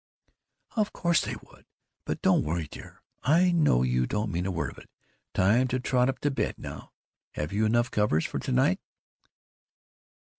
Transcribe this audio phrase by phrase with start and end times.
[0.75, 1.67] "Of course they would.
[2.05, 4.89] But don't worry, dear; I know you don't mean a word of it.
[5.35, 6.91] Time to trot up to bed now.
[7.33, 8.79] Have you enough covers for to night?"